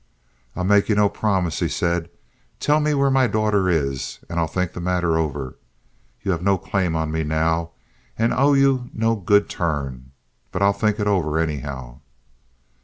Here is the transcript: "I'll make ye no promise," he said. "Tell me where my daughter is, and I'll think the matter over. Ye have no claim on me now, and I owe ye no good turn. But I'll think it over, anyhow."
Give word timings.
"I'll 0.55 0.63
make 0.63 0.89
ye 0.89 0.95
no 0.95 1.09
promise," 1.09 1.59
he 1.59 1.67
said. 1.67 2.09
"Tell 2.59 2.79
me 2.79 2.95
where 2.95 3.11
my 3.11 3.27
daughter 3.27 3.69
is, 3.69 4.17
and 4.27 4.39
I'll 4.39 4.47
think 4.47 4.73
the 4.73 4.81
matter 4.81 5.15
over. 5.15 5.59
Ye 6.23 6.31
have 6.31 6.41
no 6.41 6.57
claim 6.57 6.95
on 6.95 7.11
me 7.11 7.23
now, 7.23 7.73
and 8.17 8.33
I 8.33 8.37
owe 8.37 8.53
ye 8.53 8.89
no 8.95 9.15
good 9.15 9.47
turn. 9.47 10.09
But 10.51 10.63
I'll 10.63 10.73
think 10.73 10.99
it 10.99 11.05
over, 11.05 11.37
anyhow." 11.37 11.99